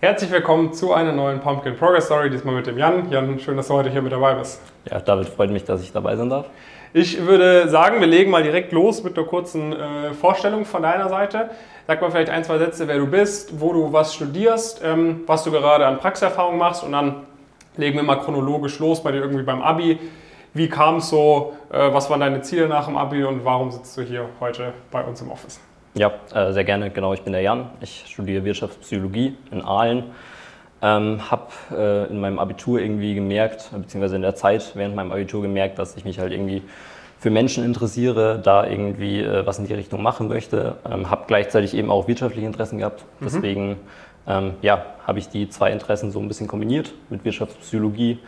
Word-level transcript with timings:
Herzlich 0.00 0.30
willkommen 0.30 0.72
zu 0.72 0.92
einer 0.92 1.10
neuen 1.10 1.40
Pumpkin 1.40 1.74
Progress 1.74 2.04
Story, 2.04 2.30
diesmal 2.30 2.54
mit 2.54 2.68
dem 2.68 2.78
Jan. 2.78 3.10
Jan, 3.10 3.36
schön, 3.40 3.56
dass 3.56 3.66
du 3.66 3.74
heute 3.74 3.90
hier 3.90 4.00
mit 4.00 4.12
dabei 4.12 4.34
bist. 4.34 4.60
Ja, 4.88 5.00
David, 5.00 5.28
freut 5.28 5.50
mich, 5.50 5.64
dass 5.64 5.82
ich 5.82 5.90
dabei 5.90 6.14
sein 6.14 6.30
darf. 6.30 6.46
Ich 6.92 7.26
würde 7.26 7.68
sagen, 7.68 7.98
wir 7.98 8.06
legen 8.06 8.30
mal 8.30 8.44
direkt 8.44 8.70
los 8.70 9.02
mit 9.02 9.18
einer 9.18 9.26
kurzen 9.26 9.72
äh, 9.72 10.12
Vorstellung 10.12 10.64
von 10.66 10.82
deiner 10.82 11.08
Seite. 11.08 11.50
Sag 11.88 12.00
mal 12.00 12.12
vielleicht 12.12 12.30
ein, 12.30 12.44
zwei 12.44 12.58
Sätze, 12.58 12.86
wer 12.86 12.98
du 12.98 13.08
bist, 13.08 13.60
wo 13.60 13.72
du 13.72 13.92
was 13.92 14.14
studierst, 14.14 14.82
ähm, 14.84 15.22
was 15.26 15.42
du 15.42 15.50
gerade 15.50 15.84
an 15.84 15.98
Praxiserfahrung 15.98 16.58
machst 16.58 16.84
und 16.84 16.92
dann 16.92 17.26
legen 17.76 17.96
wir 17.96 18.04
mal 18.04 18.20
chronologisch 18.20 18.78
los 18.78 19.02
bei 19.02 19.10
dir 19.10 19.18
irgendwie 19.18 19.42
beim 19.42 19.62
Abi. 19.62 19.98
Wie 20.54 20.68
kam 20.68 20.98
es 20.98 21.08
so, 21.08 21.54
äh, 21.72 21.92
was 21.92 22.08
waren 22.08 22.20
deine 22.20 22.40
Ziele 22.42 22.68
nach 22.68 22.86
dem 22.86 22.96
Abi 22.96 23.24
und 23.24 23.44
warum 23.44 23.72
sitzt 23.72 23.96
du 23.96 24.02
hier 24.02 24.28
heute 24.38 24.74
bei 24.92 25.02
uns 25.02 25.20
im 25.22 25.32
Office? 25.32 25.58
Ja, 25.98 26.12
äh, 26.32 26.52
sehr 26.52 26.62
gerne. 26.62 26.90
Genau, 26.90 27.12
ich 27.12 27.22
bin 27.22 27.32
der 27.32 27.42
Jan. 27.42 27.70
Ich 27.80 28.04
studiere 28.06 28.44
Wirtschaftspsychologie 28.44 29.36
in 29.50 29.62
Aalen. 29.62 30.04
Ähm, 30.80 31.28
habe 31.28 31.48
äh, 31.72 32.08
in 32.08 32.20
meinem 32.20 32.38
Abitur 32.38 32.78
irgendwie 32.78 33.16
gemerkt, 33.16 33.70
beziehungsweise 33.72 34.14
in 34.14 34.22
der 34.22 34.36
Zeit 34.36 34.76
während 34.76 34.94
meinem 34.94 35.10
Abitur 35.10 35.42
gemerkt, 35.42 35.76
dass 35.80 35.96
ich 35.96 36.04
mich 36.04 36.20
halt 36.20 36.32
irgendwie 36.32 36.62
für 37.18 37.30
Menschen 37.30 37.64
interessiere, 37.64 38.38
da 38.40 38.64
irgendwie 38.64 39.22
äh, 39.22 39.44
was 39.44 39.58
in 39.58 39.66
die 39.66 39.74
Richtung 39.74 40.00
machen 40.00 40.28
möchte. 40.28 40.76
Ähm, 40.88 41.10
habe 41.10 41.24
gleichzeitig 41.26 41.74
eben 41.74 41.90
auch 41.90 42.06
wirtschaftliche 42.06 42.46
Interessen 42.46 42.78
gehabt. 42.78 43.04
Mhm. 43.18 43.24
Deswegen 43.24 43.76
ähm, 44.28 44.52
ja, 44.62 44.84
habe 45.04 45.18
ich 45.18 45.28
die 45.28 45.48
zwei 45.48 45.72
Interessen 45.72 46.12
so 46.12 46.20
ein 46.20 46.28
bisschen 46.28 46.46
kombiniert 46.46 46.92
mit 47.10 47.24
Wirtschaftspsychologie 47.24 48.20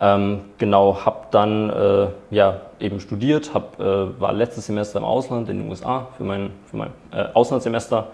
ähm, 0.00 0.40
genau, 0.56 1.04
habe 1.04 1.26
dann 1.30 1.70
äh, 1.70 2.06
ja, 2.30 2.60
eben 2.78 3.00
studiert, 3.00 3.52
hab, 3.52 3.78
äh, 3.78 4.20
war 4.20 4.32
letztes 4.32 4.66
Semester 4.66 4.98
im 4.98 5.04
Ausland 5.04 5.48
in 5.50 5.58
den 5.58 5.68
USA 5.68 6.08
für 6.16 6.24
mein, 6.24 6.52
für 6.70 6.78
mein 6.78 6.90
äh, 7.12 7.26
Auslandssemester 7.34 8.08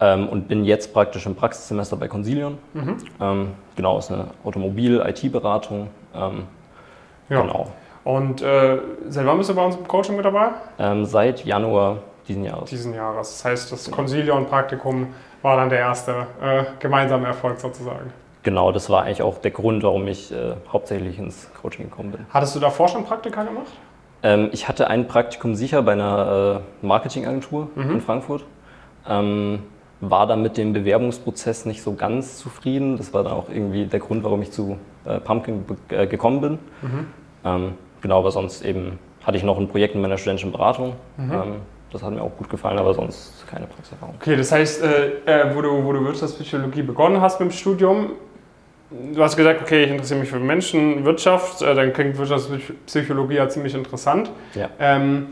ähm, 0.00 0.28
und 0.28 0.46
bin 0.46 0.64
jetzt 0.64 0.92
praktisch 0.94 1.26
im 1.26 1.34
Praxissemester 1.34 1.96
bei 1.96 2.06
Consilion. 2.06 2.58
Mhm. 2.74 2.96
Ähm, 3.20 3.48
genau, 3.74 3.98
ist 3.98 4.12
eine 4.12 4.26
Automobil-IT-Beratung. 4.44 5.88
Ähm, 6.14 6.44
ja. 7.28 7.42
Genau. 7.42 7.70
Und 8.04 8.40
äh, 8.40 8.78
seit 9.08 9.26
wann 9.26 9.38
bist 9.38 9.50
du 9.50 9.54
bei 9.54 9.64
uns 9.64 9.76
im 9.76 9.86
Coaching 9.86 10.16
mit 10.16 10.24
dabei? 10.24 10.50
Ähm, 10.78 11.04
seit 11.04 11.44
Januar 11.44 11.98
diesen 12.26 12.44
Jahres. 12.44 12.70
Diesen 12.70 12.94
Jahres. 12.94 13.30
Das 13.30 13.44
heißt, 13.44 13.72
das 13.72 13.90
Consilion-Praktikum 13.90 15.08
war 15.42 15.56
dann 15.56 15.68
der 15.68 15.80
erste 15.80 16.26
äh, 16.40 16.64
gemeinsame 16.78 17.26
Erfolg 17.26 17.58
sozusagen. 17.58 18.12
Genau, 18.42 18.72
das 18.72 18.88
war 18.88 19.04
eigentlich 19.04 19.22
auch 19.22 19.38
der 19.38 19.50
Grund, 19.50 19.82
warum 19.82 20.08
ich 20.08 20.32
äh, 20.32 20.54
hauptsächlich 20.72 21.18
ins 21.18 21.50
Coaching 21.60 21.90
gekommen 21.90 22.12
bin. 22.12 22.26
Hattest 22.30 22.56
du 22.56 22.60
davor 22.60 22.88
schon 22.88 23.04
Praktika 23.04 23.42
gemacht? 23.42 23.72
Ähm, 24.22 24.48
ich 24.52 24.68
hatte 24.68 24.88
ein 24.88 25.08
Praktikum 25.08 25.54
sicher 25.54 25.82
bei 25.82 25.92
einer 25.92 26.62
äh, 26.82 26.86
Marketingagentur 26.86 27.68
mhm. 27.74 27.90
in 27.90 28.00
Frankfurt. 28.00 28.44
Ähm, 29.08 29.60
war 30.00 30.26
dann 30.26 30.42
mit 30.42 30.56
dem 30.56 30.72
Bewerbungsprozess 30.72 31.66
nicht 31.66 31.82
so 31.82 31.94
ganz 31.94 32.38
zufrieden. 32.38 32.96
Das 32.96 33.12
war 33.12 33.22
dann 33.22 33.32
auch 33.32 33.50
irgendwie 33.50 33.84
der 33.84 34.00
Grund, 34.00 34.24
warum 34.24 34.40
ich 34.40 34.50
zu 34.50 34.78
äh, 35.04 35.20
Pumpkin 35.20 35.64
äh, 35.90 36.06
gekommen 36.06 36.40
bin. 36.40 36.52
Mhm. 36.82 37.06
Ähm, 37.44 37.72
genau, 38.00 38.18
aber 38.18 38.30
sonst 38.30 38.64
eben 38.64 38.98
hatte 39.22 39.36
ich 39.36 39.42
noch 39.42 39.58
ein 39.58 39.68
Projekt 39.68 39.94
in 39.94 40.00
meiner 40.00 40.16
studentischen 40.16 40.52
Beratung. 40.52 40.94
Mhm. 41.18 41.32
Ähm, 41.32 41.54
das 41.92 42.02
hat 42.02 42.12
mir 42.12 42.22
auch 42.22 42.34
gut 42.36 42.48
gefallen, 42.48 42.78
aber 42.78 42.94
sonst 42.94 43.46
keine 43.48 43.66
Praxiserfahrung. 43.66 44.14
Okay, 44.20 44.36
das 44.36 44.52
heißt, 44.52 44.82
äh, 44.82 45.08
äh, 45.26 45.54
wo, 45.54 45.60
du, 45.60 45.84
wo 45.84 45.92
du 45.92 46.04
Wirtschaftspsychologie 46.04 46.82
begonnen 46.82 47.20
hast 47.20 47.40
mit 47.40 47.50
dem 47.50 47.52
Studium, 47.52 48.12
du 48.90 49.22
hast 49.22 49.36
gesagt, 49.36 49.62
okay, 49.62 49.84
ich 49.84 49.90
interessiere 49.90 50.20
mich 50.20 50.28
für 50.28 50.38
Menschen, 50.38 51.04
Wirtschaft, 51.04 51.62
äh, 51.62 51.74
dann 51.74 51.92
klingt 51.92 52.18
Wirtschaftspsychologie 52.18 53.34
ja 53.34 53.48
ziemlich 53.48 53.74
interessant. 53.74 54.30
Ja. 54.54 54.68
Ähm, 54.78 55.28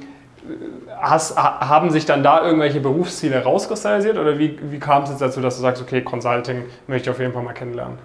hast, 1.00 1.36
haben 1.36 1.90
sich 1.90 2.06
dann 2.06 2.22
da 2.22 2.44
irgendwelche 2.44 2.80
Berufsziele 2.80 3.42
rauskristallisiert 3.42 4.18
oder 4.18 4.38
wie, 4.38 4.58
wie 4.70 4.78
kam 4.78 5.02
es 5.02 5.10
jetzt 5.10 5.20
dazu, 5.20 5.40
dass 5.40 5.56
du 5.56 5.62
sagst, 5.62 5.82
okay, 5.82 6.02
Consulting 6.02 6.64
möchte 6.86 7.10
ich 7.10 7.14
auf 7.14 7.20
jeden 7.20 7.32
Fall 7.32 7.42
mal 7.42 7.52
kennenlernen? 7.52 7.98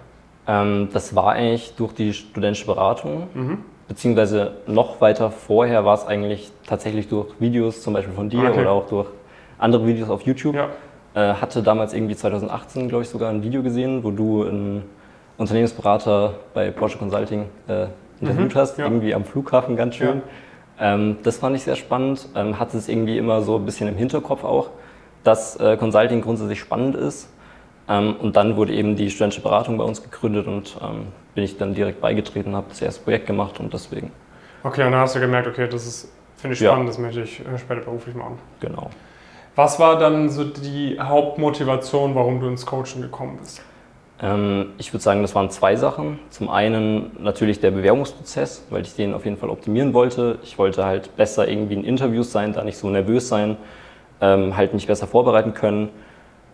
Ähm, 0.46 0.88
das 0.92 1.14
war 1.14 1.32
eigentlich 1.32 1.74
durch 1.76 1.92
die 1.94 2.12
studentische 2.12 2.66
Beratung, 2.66 3.28
mhm. 3.34 3.58
beziehungsweise 3.88 4.52
noch 4.66 5.00
weiter 5.00 5.30
vorher 5.30 5.84
war 5.84 5.94
es 5.94 6.06
eigentlich 6.06 6.50
tatsächlich 6.66 7.08
durch 7.08 7.28
Videos, 7.38 7.82
zum 7.82 7.94
Beispiel 7.94 8.14
von 8.14 8.28
dir 8.28 8.50
okay. 8.50 8.60
oder 8.60 8.70
auch 8.72 8.86
durch 8.88 9.08
andere 9.58 9.86
Videos 9.86 10.10
auf 10.10 10.22
YouTube. 10.22 10.54
Ja. 10.54 10.68
Äh, 11.14 11.34
hatte 11.34 11.62
damals 11.62 11.94
irgendwie 11.94 12.16
2018, 12.16 12.88
glaube 12.88 13.04
ich, 13.04 13.08
sogar 13.08 13.30
ein 13.30 13.42
Video 13.42 13.62
gesehen, 13.62 14.02
wo 14.02 14.10
du 14.10 14.42
ein 14.42 14.82
Unternehmensberater 15.36 16.34
bei 16.54 16.70
Porsche 16.70 16.98
Consulting 16.98 17.46
äh, 17.68 17.86
interviewt 18.20 18.54
mhm, 18.54 18.58
hast, 18.58 18.78
ja. 18.78 18.84
irgendwie 18.84 19.14
am 19.14 19.24
Flughafen 19.24 19.76
ganz 19.76 19.96
schön. 19.96 20.22
Ja. 20.78 20.94
Ähm, 20.94 21.18
das 21.22 21.38
fand 21.38 21.56
ich 21.56 21.62
sehr 21.62 21.76
spannend. 21.76 22.28
Ähm, 22.34 22.58
hatte 22.58 22.76
es 22.76 22.88
irgendwie 22.88 23.18
immer 23.18 23.42
so 23.42 23.56
ein 23.56 23.64
bisschen 23.64 23.88
im 23.88 23.96
Hinterkopf 23.96 24.44
auch, 24.44 24.70
dass 25.22 25.56
äh, 25.56 25.76
Consulting 25.76 26.20
grundsätzlich 26.20 26.60
spannend 26.60 26.96
ist. 26.96 27.28
Ähm, 27.88 28.16
und 28.16 28.36
dann 28.36 28.56
wurde 28.56 28.72
eben 28.72 28.96
die 28.96 29.10
studentische 29.10 29.42
Beratung 29.42 29.76
bei 29.76 29.84
uns 29.84 30.02
gegründet 30.02 30.46
und 30.46 30.76
ähm, 30.82 31.08
bin 31.34 31.44
ich 31.44 31.58
dann 31.58 31.74
direkt 31.74 32.00
beigetreten, 32.00 32.54
habe 32.54 32.66
das 32.68 32.80
erste 32.80 33.02
Projekt 33.02 33.26
gemacht 33.26 33.60
und 33.60 33.72
deswegen. 33.74 34.10
Okay, 34.62 34.84
und 34.84 34.92
dann 34.92 35.00
hast 35.00 35.14
du 35.14 35.20
gemerkt, 35.20 35.46
okay, 35.46 35.68
das 35.68 35.86
ist, 35.86 36.12
finde 36.36 36.54
ich 36.54 36.60
spannend, 36.60 36.84
ja. 36.84 36.86
das 36.86 36.98
möchte 36.98 37.22
ich 37.22 37.40
äh, 37.40 37.58
später 37.58 37.82
beruflich 37.82 38.14
machen. 38.14 38.38
Genau. 38.60 38.90
Was 39.56 39.78
war 39.78 39.98
dann 39.98 40.30
so 40.30 40.44
die 40.44 40.98
Hauptmotivation, 40.98 42.14
warum 42.14 42.40
du 42.40 42.48
ins 42.48 42.64
Coaching 42.64 43.02
gekommen 43.02 43.38
bist? 43.40 43.62
Ähm, 44.22 44.72
ich 44.78 44.92
würde 44.92 45.02
sagen, 45.02 45.22
das 45.22 45.34
waren 45.34 45.50
zwei 45.50 45.76
Sachen. 45.76 46.18
Zum 46.30 46.48
einen 46.48 47.10
natürlich 47.18 47.60
der 47.60 47.70
Bewerbungsprozess, 47.70 48.64
weil 48.70 48.82
ich 48.82 48.94
den 48.94 49.14
auf 49.14 49.24
jeden 49.24 49.36
Fall 49.36 49.50
optimieren 49.50 49.92
wollte. 49.94 50.38
Ich 50.42 50.58
wollte 50.58 50.84
halt 50.84 51.16
besser 51.16 51.48
irgendwie 51.48 51.74
in 51.74 51.84
Interviews 51.84 52.30
sein, 52.32 52.52
da 52.52 52.64
nicht 52.64 52.78
so 52.78 52.88
nervös 52.88 53.28
sein, 53.28 53.56
ähm, 54.20 54.56
halt 54.56 54.74
mich 54.74 54.86
besser 54.86 55.06
vorbereiten 55.06 55.54
können. 55.54 55.88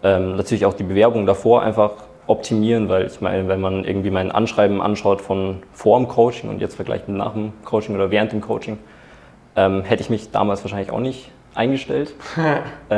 Ähm, 0.02 0.36
natürlich 0.36 0.64
auch 0.64 0.74
die 0.74 0.84
Bewerbung 0.84 1.26
davor 1.26 1.62
einfach 1.62 1.92
optimieren, 2.26 2.88
weil 2.88 3.06
ich 3.06 3.20
meine, 3.20 3.48
wenn 3.48 3.60
man 3.60 3.84
irgendwie 3.84 4.10
mein 4.10 4.30
Anschreiben 4.30 4.80
anschaut 4.80 5.20
von 5.20 5.62
vor 5.72 5.98
dem 5.98 6.08
Coaching 6.08 6.48
und 6.48 6.60
jetzt 6.60 6.76
vergleicht 6.76 7.08
mit 7.08 7.16
nach 7.16 7.32
dem 7.32 7.52
Coaching 7.64 7.94
oder 7.94 8.10
während 8.10 8.32
dem 8.32 8.40
Coaching, 8.40 8.78
hätte 9.56 10.00
ich 10.00 10.10
mich 10.10 10.30
damals 10.30 10.62
wahrscheinlich 10.62 10.92
auch 10.92 11.00
nicht 11.00 11.30
eingestellt. 11.54 12.14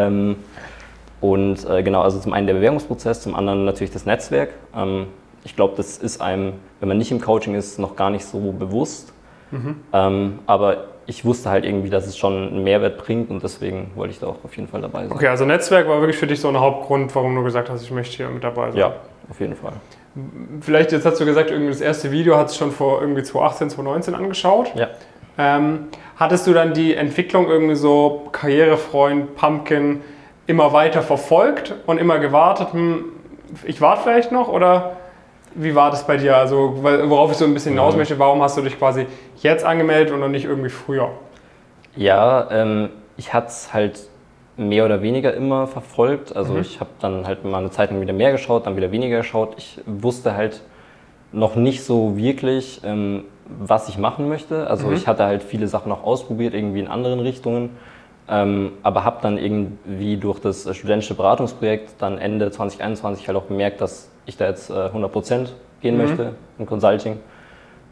und 1.23 1.65
äh, 1.71 1.83
genau, 1.83 2.03
also 2.03 2.19
zum 2.19 2.33
einen 2.33 2.49
der 2.49 2.55
Bewerbungsprozess, 2.55 3.23
zum 3.23 3.37
anderen 3.37 3.65
natürlich 3.65 3.93
das 3.93 4.05
Netzwerk. 4.05 4.51
Ähm, 4.77 5.07
ich 5.45 5.57
glaube, 5.57 5.75
das 5.77 5.97
ist 5.97 6.21
einem, 6.21 6.55
wenn 6.81 6.89
man 6.89 6.99
nicht 6.99 7.13
im 7.13 7.21
Coaching 7.21 7.55
ist, 7.55 7.79
noch 7.79 7.97
gar 7.97 8.11
nicht 8.11 8.25
so 8.25 8.53
bewusst. 8.53 9.13
Mhm. 9.53 9.77
Ähm, 9.93 10.39
aber 10.47 10.89
ich 11.07 11.25
wusste 11.25 11.51
halt 11.51 11.65
irgendwie, 11.65 11.91
dass 11.91 12.07
es 12.07 12.19
schon 12.19 12.49
einen 12.49 12.65
Mehrwert 12.65 12.99
bringt 12.99 13.31
und 13.31 13.43
deswegen 13.43 13.93
wollte 13.95 14.13
ich 14.13 14.19
da 14.19 14.27
auch 14.27 14.45
auf 14.45 14.57
jeden 14.57 14.69
Fall 14.69 14.81
dabei 14.81 15.03
sein. 15.03 15.13
Okay, 15.13 15.29
also 15.29 15.45
Netzwerk 15.45 15.89
war 15.89 16.01
wirklich 16.01 16.19
für 16.19 16.27
dich 16.27 16.41
so 16.41 16.49
ein 16.49 16.59
Hauptgrund, 16.59 17.15
warum 17.15 17.37
du 17.37 17.45
gesagt 17.45 17.71
hast, 17.71 17.83
ich 17.83 17.93
möchte 17.93 18.17
hier 18.17 18.29
mit 18.29 18.43
dabei 18.43 18.73
sein. 18.73 18.81
Ja, 18.81 18.95
auf 19.31 19.39
jeden 19.39 19.55
Fall. 19.55 19.73
Vielleicht, 20.61 20.91
jetzt 20.91 21.07
hast 21.07 21.21
du 21.21 21.25
gesagt, 21.25 21.51
irgendwie 21.51 21.71
das 21.71 21.81
erste 21.81 22.11
Video 22.11 22.37
hat 22.37 22.49
es 22.49 22.57
schon 22.57 22.73
vor 22.73 23.01
irgendwie 23.01 23.23
2018, 23.23 23.71
2019 23.71 24.15
angeschaut. 24.15 24.73
Ja. 24.75 24.89
Ähm, 25.39 25.87
hattest 26.17 26.47
du 26.49 26.53
dann 26.53 26.75
die 26.75 26.95
Entwicklung 26.95 27.49
irgendwie 27.49 27.77
so 27.77 28.29
Karrierefreund, 28.33 29.37
Pumpkin, 29.37 30.03
immer 30.53 30.75
weiter 30.75 31.01
verfolgt 31.01 31.75
und 31.87 31.99
immer 31.99 32.19
gewartet, 32.19 32.75
hm, 32.75 33.07
ich 33.65 33.81
warte 33.81 34.03
vielleicht 34.03 34.33
noch 34.33 34.49
oder 34.49 34.97
wie 35.55 35.75
war 35.75 35.91
das 35.91 36.07
bei 36.07 36.19
dir? 36.19 36.37
Also 36.37 36.79
worauf 36.83 37.31
ich 37.31 37.39
so 37.39 37.47
ein 37.47 37.55
bisschen 37.55 37.73
hinaus 37.73 37.95
mhm. 37.95 38.01
möchte, 38.01 38.19
warum 38.19 38.43
hast 38.43 38.59
du 38.59 38.63
dich 38.63 38.79
quasi 38.79 39.07
jetzt 39.39 39.65
angemeldet 39.65 40.13
und 40.13 40.21
noch 40.21 40.29
nicht 40.29 40.45
irgendwie 40.45 40.69
früher? 40.69 41.11
Ja, 41.97 42.51
ähm, 42.51 42.91
ich 43.17 43.33
hatte 43.33 43.49
es 43.49 43.73
halt 43.73 44.01
mehr 44.59 44.85
oder 44.85 45.01
weniger 45.01 45.33
immer 45.33 45.67
verfolgt. 45.67 46.37
Also 46.37 46.55
mhm. 46.55 46.61
ich 46.61 46.81
habe 46.81 46.91
dann 47.01 47.27
halt 47.27 47.45
mal 47.45 47.59
eine 47.59 47.71
Zeit 47.71 47.91
lang 47.91 48.01
wieder 48.03 48.13
mehr 48.13 48.33
geschaut, 48.33 48.67
dann 48.67 48.77
wieder 48.77 48.93
weniger 48.93 49.19
geschaut. 49.19 49.55
Ich 49.57 49.81
wusste 49.87 50.37
halt 50.37 50.61
noch 51.33 51.57
nicht 51.57 51.83
so 51.83 52.17
wirklich, 52.17 52.83
ähm, 52.85 53.25
was 53.47 53.89
ich 53.89 53.97
machen 53.97 54.29
möchte. 54.29 54.67
Also 54.67 54.89
mhm. 54.89 54.95
ich 54.95 55.07
hatte 55.07 55.25
halt 55.25 55.43
viele 55.43 55.67
Sachen 55.67 55.91
auch 55.93 56.05
ausprobiert, 56.05 56.53
irgendwie 56.53 56.81
in 56.81 56.89
anderen 56.89 57.21
Richtungen. 57.21 57.71
Ähm, 58.29 58.73
aber 58.83 59.05
habe 59.05 59.19
dann 59.21 59.37
irgendwie 59.37 60.17
durch 60.17 60.39
das 60.39 60.75
studentische 60.77 61.15
Beratungsprojekt 61.15 61.95
dann 61.99 62.19
Ende 62.19 62.51
2021 62.51 63.27
halt 63.27 63.37
auch 63.37 63.49
gemerkt, 63.49 63.81
dass 63.81 64.11
ich 64.27 64.37
da 64.37 64.47
jetzt 64.47 64.71
äh, 64.71 64.75
100% 64.75 65.49
gehen 65.81 65.97
mhm. 65.97 66.03
möchte 66.03 66.35
im 66.59 66.67
Consulting. 66.67 67.19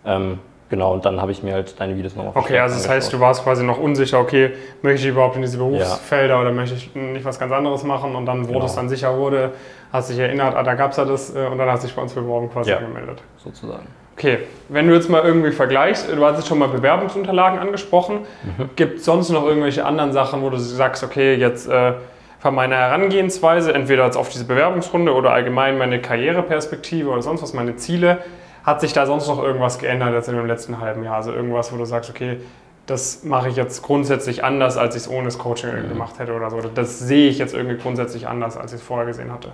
Ähm, 0.05 0.39
genau, 0.69 0.95
und 0.95 1.05
dann 1.05 1.21
habe 1.21 1.33
ich 1.33 1.43
mir 1.43 1.55
halt 1.55 1.79
deine 1.81 1.97
Videos 1.97 2.15
nochmal 2.15 2.33
Okay, 2.37 2.59
also 2.59 2.77
das 2.77 2.85
angeschaut. 2.85 2.97
heißt, 2.97 3.13
du 3.13 3.21
warst 3.21 3.43
quasi 3.43 3.65
noch 3.65 3.79
unsicher, 3.79 4.21
okay, 4.21 4.53
möchte 4.83 5.07
ich 5.07 5.13
überhaupt 5.13 5.35
in 5.35 5.43
diese 5.43 5.59
Berufsfelder 5.59 6.35
ja. 6.35 6.41
oder 6.41 6.53
möchte 6.53 6.77
ich 6.77 6.95
nicht 6.95 7.25
was 7.25 7.39
ganz 7.39 7.53
anderes 7.53 7.83
machen? 7.83 8.15
Und 8.15 8.25
dann, 8.25 8.49
wo 8.49 8.53
genau. 8.53 8.65
es 8.65 8.75
dann 8.77 8.89
sicher 8.89 9.17
wurde, 9.19 9.51
hast 9.93 10.11
dich 10.11 10.19
erinnert, 10.19 10.55
ah, 10.55 10.63
da 10.63 10.75
gab 10.75 10.93
es 10.93 10.97
ja 10.97 11.05
das 11.05 11.35
äh, 11.35 11.47
und 11.47 11.59
dann 11.59 11.69
hast 11.69 11.83
du 11.83 11.89
dich 11.89 11.97
bei 11.97 12.03
uns 12.03 12.15
beworben 12.15 12.51
quasi 12.51 12.71
ja, 12.71 12.79
angemeldet. 12.79 13.21
sozusagen. 13.37 13.87
Okay, 14.21 14.41
wenn 14.69 14.87
du 14.87 14.93
jetzt 14.93 15.09
mal 15.09 15.25
irgendwie 15.25 15.51
vergleichst, 15.51 16.13
du 16.15 16.23
hast 16.23 16.37
jetzt 16.37 16.47
schon 16.47 16.59
mal 16.59 16.69
Bewerbungsunterlagen 16.69 17.59
angesprochen, 17.59 18.27
mhm. 18.43 18.69
gibt 18.77 18.99
es 18.99 19.07
sonst 19.07 19.31
noch 19.31 19.47
irgendwelche 19.47 19.87
anderen 19.87 20.13
Sachen, 20.13 20.43
wo 20.43 20.51
du 20.51 20.59
sagst, 20.59 21.03
okay, 21.03 21.37
jetzt 21.37 21.67
äh, 21.67 21.95
von 22.39 22.55
meiner 22.55 22.77
Herangehensweise, 22.77 23.73
entweder 23.73 24.05
jetzt 24.05 24.19
auf 24.19 24.29
diese 24.29 24.45
Bewerbungsrunde 24.45 25.15
oder 25.15 25.31
allgemein 25.33 25.79
meine 25.79 26.03
Karriereperspektive 26.03 27.09
oder 27.09 27.23
sonst 27.23 27.41
was, 27.41 27.55
meine 27.55 27.77
Ziele, 27.77 28.19
hat 28.63 28.83
sich 28.83 28.93
da 28.93 29.07
sonst 29.07 29.27
noch 29.27 29.43
irgendwas 29.43 29.79
geändert 29.79 30.13
jetzt 30.13 30.29
in 30.29 30.37
dem 30.37 30.47
letzten 30.47 30.83
halben 30.83 31.03
Jahr? 31.03 31.17
Also 31.17 31.33
irgendwas, 31.33 31.73
wo 31.73 31.79
du 31.79 31.87
sagst, 31.87 32.11
okay, 32.11 32.41
das 32.85 33.25
mache 33.25 33.49
ich 33.49 33.57
jetzt 33.57 33.83
grundsätzlich 33.83 34.45
anders, 34.45 34.77
als 34.77 34.97
ich 34.97 35.05
es 35.05 35.09
ohne 35.09 35.25
das 35.25 35.39
Coaching 35.39 35.71
mhm. 35.71 35.89
gemacht 35.89 36.19
hätte 36.19 36.35
oder 36.35 36.51
so. 36.51 36.61
Das 36.75 36.99
sehe 36.99 37.31
ich 37.31 37.39
jetzt 37.39 37.55
irgendwie 37.55 37.79
grundsätzlich 37.79 38.29
anders, 38.29 38.59
als 38.59 38.75
ich 38.75 38.81
es 38.81 38.87
vorher 38.87 39.07
gesehen 39.07 39.33
hatte. 39.33 39.49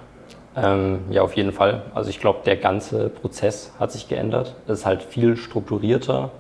Ähm, 0.57 1.01
ja, 1.11 1.23
auf 1.23 1.35
jeden 1.37 1.53
Fall. 1.53 1.83
Also 1.95 2.09
ich 2.09 2.19
glaube, 2.19 2.41
der 2.47 2.57
ganze 2.57 3.11
Prozess 3.11 3.73
hat 3.79 3.93
sich 3.93 4.09
geändert. 4.09 4.55
Es 4.67 4.81
ist 4.81 4.87
halt 4.87 5.03
viel 5.03 5.37
strukturierter. 5.37 6.31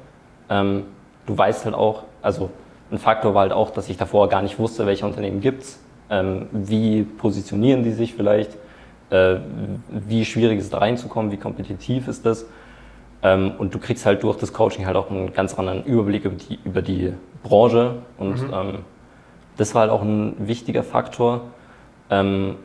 Ähm, 0.48 0.84
du 1.26 1.36
weißt 1.36 1.66
halt 1.66 1.74
auch, 1.74 2.04
also 2.22 2.50
ein 2.90 2.98
Faktor 2.98 3.34
war 3.34 3.42
halt 3.42 3.52
auch, 3.52 3.70
dass 3.70 3.88
ich 3.90 3.98
davor 3.98 4.28
gar 4.28 4.42
nicht 4.42 4.58
wusste, 4.58 4.86
welche 4.86 5.04
Unternehmen 5.04 5.40
gibt 5.40 5.62
es, 5.64 5.80
ähm, 6.08 6.46
wie 6.52 7.02
positionieren 7.02 7.82
die 7.82 7.92
sich 7.92 8.14
vielleicht, 8.14 8.56
äh, 9.10 9.36
wie 9.90 10.24
schwierig 10.24 10.58
ist 10.58 10.64
es 10.66 10.70
da 10.70 10.78
reinzukommen, 10.78 11.30
wie 11.30 11.36
kompetitiv 11.36 12.08
ist 12.08 12.24
das. 12.24 12.46
Ähm, 13.22 13.52
und 13.58 13.74
du 13.74 13.78
kriegst 13.78 14.06
halt 14.06 14.22
durch 14.22 14.38
das 14.38 14.52
Coaching 14.52 14.86
halt 14.86 14.96
auch 14.96 15.10
einen 15.10 15.32
ganz 15.34 15.58
anderen 15.58 15.84
Überblick 15.84 16.24
über 16.24 16.36
die, 16.36 16.58
über 16.64 16.82
die 16.82 17.12
Branche. 17.42 17.96
Und 18.18 18.40
mhm. 18.42 18.54
ähm, 18.54 18.78
das 19.56 19.74
war 19.74 19.82
halt 19.82 19.90
auch 19.90 20.02
ein 20.02 20.34
wichtiger 20.38 20.82
Faktor. 20.82 21.42
Ähm, 22.08 22.56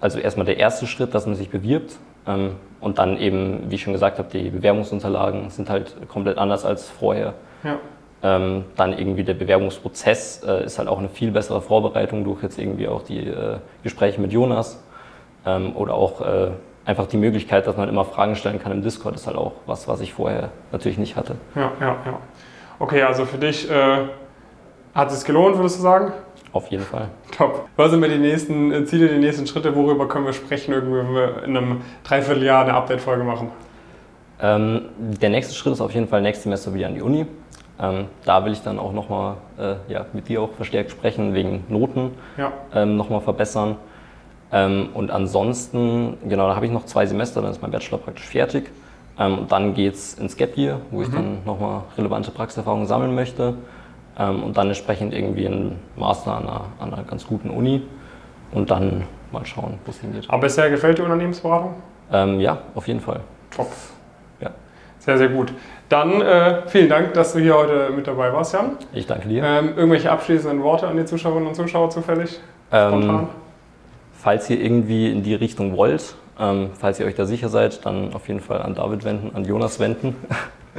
also 0.00 0.18
erstmal 0.18 0.46
der 0.46 0.58
erste 0.58 0.86
Schritt, 0.86 1.14
dass 1.14 1.26
man 1.26 1.34
sich 1.34 1.50
bewirbt. 1.50 1.96
Ähm, 2.26 2.56
und 2.80 2.98
dann 2.98 3.18
eben, 3.18 3.70
wie 3.70 3.74
ich 3.74 3.82
schon 3.82 3.92
gesagt 3.92 4.18
habe, 4.18 4.28
die 4.30 4.50
Bewerbungsunterlagen 4.50 5.50
sind 5.50 5.68
halt 5.68 5.96
komplett 6.08 6.38
anders 6.38 6.64
als 6.64 6.88
vorher. 6.88 7.34
Ja. 7.62 7.76
Ähm, 8.22 8.64
dann 8.76 8.98
irgendwie 8.98 9.24
der 9.24 9.34
Bewerbungsprozess 9.34 10.42
äh, 10.46 10.64
ist 10.64 10.78
halt 10.78 10.88
auch 10.88 10.98
eine 10.98 11.08
viel 11.08 11.30
bessere 11.30 11.62
Vorbereitung 11.62 12.24
durch 12.24 12.42
jetzt 12.42 12.58
irgendwie 12.58 12.88
auch 12.88 13.02
die 13.02 13.26
äh, 13.26 13.56
Gespräche 13.82 14.20
mit 14.20 14.32
Jonas 14.32 14.82
ähm, 15.46 15.74
oder 15.74 15.94
auch 15.94 16.20
äh, 16.20 16.50
einfach 16.84 17.06
die 17.06 17.16
Möglichkeit, 17.16 17.66
dass 17.66 17.76
man 17.76 17.88
immer 17.88 18.04
Fragen 18.04 18.36
stellen 18.36 18.62
kann 18.62 18.72
im 18.72 18.82
Discord, 18.82 19.14
ist 19.14 19.26
halt 19.26 19.36
auch 19.36 19.52
was, 19.66 19.88
was 19.88 20.00
ich 20.00 20.12
vorher 20.12 20.50
natürlich 20.72 20.98
nicht 20.98 21.16
hatte. 21.16 21.36
Ja, 21.54 21.72
ja, 21.80 21.96
ja. 22.04 22.18
Okay, 22.78 23.02
also 23.02 23.24
für 23.24 23.38
dich 23.38 23.70
äh, 23.70 24.08
hat 24.94 25.12
es 25.12 25.24
gelohnt, 25.24 25.56
würdest 25.56 25.78
du 25.78 25.82
sagen? 25.82 26.12
Auf 26.52 26.68
jeden 26.68 26.84
Fall. 26.84 27.08
Top. 27.36 27.68
Was 27.76 27.92
sind 27.92 28.02
wir 28.02 28.08
die 28.08 28.18
nächsten 28.18 28.72
äh, 28.72 28.84
Ziele, 28.84 29.08
die 29.08 29.18
nächsten 29.18 29.46
Schritte? 29.46 29.74
Worüber 29.76 30.08
können 30.08 30.26
wir 30.26 30.32
sprechen, 30.32 30.72
irgendwie, 30.72 30.98
wenn 30.98 31.14
wir 31.14 31.44
in 31.44 31.56
einem 31.56 31.80
Dreivierteljahr 32.02 32.64
eine 32.64 32.74
Update-Folge 32.74 33.22
machen? 33.22 33.50
Ähm, 34.42 34.82
der 34.98 35.30
nächste 35.30 35.54
Schritt 35.54 35.74
ist 35.74 35.80
auf 35.80 35.92
jeden 35.92 36.08
Fall 36.08 36.22
nächstes 36.22 36.44
Semester 36.44 36.74
wieder 36.74 36.88
an 36.88 36.94
die 36.94 37.02
Uni. 37.02 37.26
Ähm, 37.80 38.06
da 38.24 38.44
will 38.44 38.52
ich 38.52 38.62
dann 38.62 38.78
auch 38.78 38.92
nochmal 38.92 39.36
äh, 39.58 39.74
ja, 39.92 40.06
mit 40.12 40.28
dir 40.28 40.42
auch 40.42 40.52
verstärkt 40.52 40.90
sprechen, 40.90 41.34
wegen 41.34 41.64
Noten 41.68 42.12
ja. 42.36 42.52
ähm, 42.74 42.96
nochmal 42.96 43.20
verbessern. 43.20 43.76
Ähm, 44.52 44.88
und 44.94 45.10
ansonsten, 45.10 46.18
genau, 46.28 46.48
da 46.48 46.56
habe 46.56 46.66
ich 46.66 46.72
noch 46.72 46.84
zwei 46.86 47.06
Semester, 47.06 47.40
dann 47.40 47.52
ist 47.52 47.62
mein 47.62 47.70
Bachelor 47.70 47.98
praktisch 47.98 48.26
fertig. 48.26 48.70
Ähm, 49.18 49.38
und 49.38 49.52
dann 49.52 49.74
geht 49.74 49.94
es 49.94 50.14
ins 50.14 50.36
Gap 50.36 50.56
Year, 50.56 50.80
wo 50.90 50.98
mhm. 50.98 51.02
ich 51.02 51.10
dann 51.10 51.38
nochmal 51.46 51.82
relevante 51.96 52.30
Praxiserfahrungen 52.30 52.86
sammeln 52.86 53.14
möchte. 53.14 53.54
Ähm, 54.18 54.42
und 54.42 54.56
dann 54.56 54.68
entsprechend 54.68 55.14
irgendwie 55.14 55.46
einen 55.46 55.78
Master 55.96 56.36
an 56.36 56.42
einer, 56.42 56.64
an 56.78 56.94
einer 56.94 57.02
ganz 57.04 57.26
guten 57.26 57.50
Uni 57.50 57.82
und 58.52 58.70
dann 58.70 59.04
mal 59.32 59.46
schauen, 59.46 59.78
wo 59.84 59.90
es 59.90 60.00
hingeht. 60.00 60.24
Aber 60.28 60.42
bisher 60.42 60.70
gefällt 60.70 60.98
dir 60.98 61.04
Unternehmensberatung? 61.04 61.74
Ähm, 62.12 62.40
ja, 62.40 62.58
auf 62.74 62.88
jeden 62.88 63.00
Fall. 63.00 63.20
Top. 63.54 63.70
Ja. 64.40 64.50
Sehr, 64.98 65.18
sehr 65.18 65.28
gut. 65.28 65.52
Dann 65.88 66.20
äh, 66.20 66.62
vielen 66.66 66.88
Dank, 66.88 67.14
dass 67.14 67.32
du 67.32 67.40
hier 67.40 67.54
heute 67.54 67.90
mit 67.90 68.06
dabei 68.06 68.32
warst, 68.32 68.54
Jan. 68.54 68.76
Ich 68.92 69.06
danke 69.06 69.28
dir. 69.28 69.42
Ähm, 69.44 69.72
irgendwelche 69.76 70.10
abschließenden 70.10 70.62
Worte 70.62 70.86
an 70.88 70.96
die 70.96 71.04
Zuschauerinnen 71.04 71.48
und 71.48 71.54
Zuschauer 71.54 71.90
zufällig? 71.90 72.40
Ähm, 72.72 73.28
falls 74.12 74.48
ihr 74.50 74.60
irgendwie 74.60 75.10
in 75.10 75.22
die 75.22 75.34
Richtung 75.34 75.76
wollt, 75.76 76.14
ähm, 76.38 76.70
falls 76.78 77.00
ihr 77.00 77.06
euch 77.06 77.14
da 77.14 77.26
sicher 77.26 77.48
seid, 77.48 77.84
dann 77.86 78.12
auf 78.14 78.28
jeden 78.28 78.40
Fall 78.40 78.62
an 78.62 78.74
David 78.74 79.04
wenden, 79.04 79.34
an 79.34 79.44
Jonas 79.44 79.80
wenden. 79.80 80.16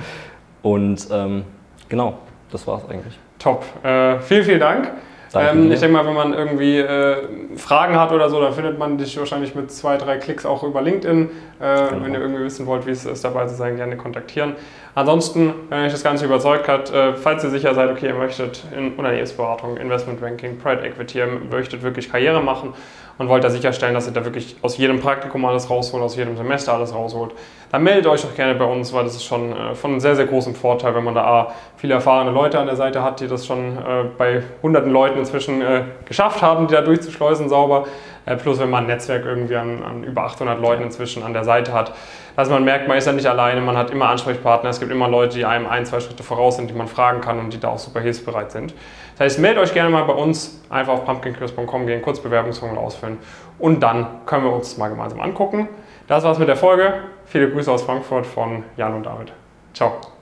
und 0.61 1.07
ähm, 1.11 1.43
genau, 1.89 2.19
das 2.51 2.67
war 2.67 2.79
es 2.79 2.89
eigentlich. 2.89 3.17
Top. 3.39 3.63
Äh, 3.83 4.19
vielen, 4.19 4.43
vielen 4.43 4.59
Dank. 4.59 4.91
Ähm, 5.33 5.71
ich 5.71 5.79
denke 5.79 5.95
mal, 5.95 6.05
wenn 6.05 6.13
man 6.13 6.33
irgendwie 6.33 6.77
äh, 6.77 7.17
Fragen 7.55 7.97
hat 7.97 8.11
oder 8.11 8.29
so, 8.29 8.41
dann 8.41 8.53
findet 8.53 8.77
man 8.77 8.97
dich 8.97 9.17
wahrscheinlich 9.17 9.55
mit 9.55 9.71
zwei, 9.71 9.97
drei 9.97 10.17
Klicks 10.17 10.45
auch 10.45 10.63
über 10.63 10.81
LinkedIn. 10.81 11.29
Äh, 11.59 11.89
genau. 11.89 12.03
Wenn 12.03 12.13
ihr 12.13 12.19
irgendwie 12.19 12.43
wissen 12.43 12.65
wollt, 12.65 12.85
wie 12.85 12.91
es 12.91 13.05
ist, 13.05 13.23
dabei 13.23 13.45
zu 13.45 13.55
sein, 13.55 13.77
gerne 13.77 13.95
kontaktieren. 13.95 14.55
Ansonsten, 14.93 15.53
wenn 15.69 15.85
euch 15.85 15.91
das 15.91 16.03
Ganze 16.03 16.25
überzeugt 16.25 16.67
hat, 16.67 16.91
äh, 16.91 17.13
falls 17.13 17.43
ihr 17.43 17.49
sicher 17.49 17.73
seid, 17.73 17.89
okay, 17.89 18.07
ihr 18.07 18.13
möchtet 18.13 18.63
in 18.75 18.95
Unternehmensberatung, 18.95 19.77
Investmentbanking, 19.77 20.57
Private 20.57 20.85
Equity, 20.85 21.19
ihr 21.19 21.27
möchtet 21.49 21.81
wirklich 21.81 22.11
Karriere 22.11 22.41
machen 22.41 22.73
und 23.21 23.29
wollt 23.29 23.43
da 23.43 23.51
sicherstellen, 23.51 23.93
dass 23.93 24.07
ihr 24.07 24.13
da 24.13 24.25
wirklich 24.25 24.55
aus 24.63 24.77
jedem 24.77 24.99
Praktikum 24.99 25.45
alles 25.45 25.69
rausholt, 25.69 26.01
aus 26.03 26.15
jedem 26.15 26.35
Semester 26.35 26.73
alles 26.73 26.93
rausholt, 26.93 27.33
dann 27.71 27.83
meldet 27.83 28.07
euch 28.07 28.23
doch 28.23 28.35
gerne 28.35 28.55
bei 28.55 28.65
uns, 28.65 28.91
weil 28.93 29.03
das 29.03 29.15
ist 29.15 29.25
schon 29.25 29.55
äh, 29.55 29.75
von 29.75 29.99
sehr, 29.99 30.15
sehr 30.15 30.25
großem 30.25 30.55
Vorteil, 30.55 30.95
wenn 30.95 31.03
man 31.03 31.13
da 31.13 31.23
A, 31.23 31.53
viele 31.77 31.93
erfahrene 31.93 32.31
Leute 32.31 32.57
an 32.57 32.65
der 32.65 32.75
Seite 32.75 33.03
hat, 33.03 33.19
die 33.19 33.27
das 33.27 33.45
schon 33.45 33.77
äh, 33.77 34.05
bei 34.17 34.41
hunderten 34.63 34.91
Leuten 34.91 35.19
inzwischen 35.19 35.61
äh, 35.61 35.83
geschafft 36.05 36.41
haben, 36.41 36.65
die 36.65 36.73
da 36.73 36.81
durchzuschleusen 36.81 37.47
sauber. 37.47 37.85
Äh, 38.25 38.35
plus 38.35 38.59
wenn 38.59 38.69
man 38.69 38.83
ein 38.83 38.87
Netzwerk 38.87 39.25
irgendwie 39.25 39.55
an, 39.55 39.83
an, 39.83 40.03
über 40.03 40.23
800 40.23 40.59
Leuten 40.59 40.83
inzwischen 40.83 41.23
an 41.23 41.33
der 41.33 41.43
Seite 41.43 41.73
hat, 41.73 41.93
dass 42.35 42.49
man 42.49 42.63
merkt, 42.63 42.87
man 42.87 42.97
ist 42.97 43.07
ja 43.07 43.13
nicht 43.13 43.25
alleine, 43.25 43.61
man 43.61 43.77
hat 43.77 43.89
immer 43.91 44.09
Ansprechpartner, 44.09 44.69
es 44.69 44.79
gibt 44.79 44.91
immer 44.91 45.07
Leute, 45.07 45.37
die 45.37 45.45
einem 45.45 45.67
ein, 45.67 45.85
zwei 45.85 45.99
Schritte 45.99 46.23
voraus 46.23 46.57
sind, 46.57 46.69
die 46.69 46.73
man 46.73 46.87
fragen 46.87 47.21
kann 47.21 47.39
und 47.39 47.51
die 47.51 47.59
da 47.59 47.69
auch 47.69 47.79
super 47.79 47.99
hilfsbereit 47.99 48.51
sind. 48.51 48.73
Das 49.17 49.25
heißt, 49.25 49.39
meldet 49.39 49.63
euch 49.63 49.73
gerne 49.73 49.89
mal 49.89 50.03
bei 50.03 50.13
uns, 50.13 50.61
einfach 50.69 50.93
auf 50.93 51.05
pumpkincrisp.com 51.05 51.87
gehen, 51.87 52.01
kurz 52.01 52.19
Bewerbungsformular 52.19 52.83
ausfüllen 52.83 53.17
und 53.59 53.81
dann 53.81 54.07
können 54.25 54.45
wir 54.45 54.53
uns 54.53 54.69
das 54.69 54.77
mal 54.77 54.89
gemeinsam 54.89 55.19
angucken. 55.19 55.67
Das 56.07 56.23
war's 56.23 56.39
mit 56.39 56.47
der 56.47 56.57
Folge. 56.57 56.93
Viele 57.25 57.49
Grüße 57.49 57.71
aus 57.71 57.83
Frankfurt 57.83 58.25
von 58.25 58.63
Jan 58.75 58.93
und 58.93 59.05
David. 59.05 59.31
Ciao. 59.73 60.11